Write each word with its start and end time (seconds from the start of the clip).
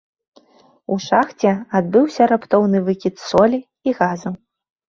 У 0.95 0.97
шахце 1.07 1.51
адбыўся 1.79 2.23
раптоўны 2.31 2.81
выкід 2.89 3.15
солі 3.29 3.63
і 3.89 3.95
газу. 4.01 4.29